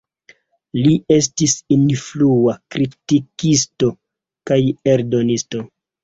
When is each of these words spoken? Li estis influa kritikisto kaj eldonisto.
Li 0.85 0.93
estis 1.15 1.51
influa 1.75 2.55
kritikisto 2.75 3.89
kaj 4.51 4.59
eldonisto. 4.95 5.63